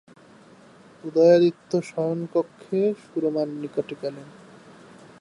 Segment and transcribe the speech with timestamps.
[1.03, 4.27] উদয়াদিত্য শয়নকক্ষে সুরমার নিকটে গেলেন।